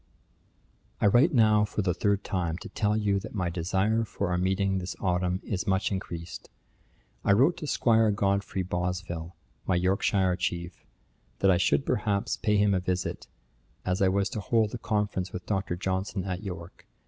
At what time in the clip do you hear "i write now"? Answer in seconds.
0.99-1.63